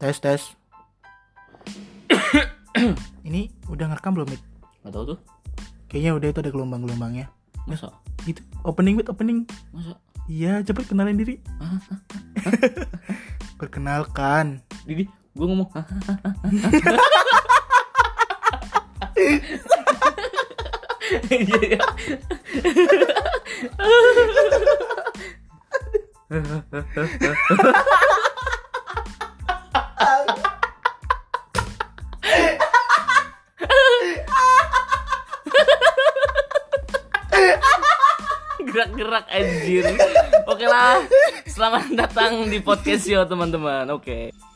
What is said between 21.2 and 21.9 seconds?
Iya,